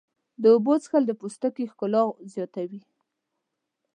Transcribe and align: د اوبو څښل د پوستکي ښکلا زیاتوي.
د 0.41 0.43
اوبو 0.53 0.73
څښل 0.83 1.03
د 1.07 1.11
پوستکي 1.19 1.65
ښکلا 1.71 2.03
زیاتوي. 2.33 2.81